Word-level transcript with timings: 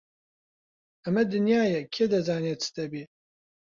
ئەمە 1.03 1.23
دنیایە، 1.33 1.81
کێ 1.93 2.05
دەزانێ 2.13 2.53
چ 2.61 2.63
دەبێ! 2.77 3.03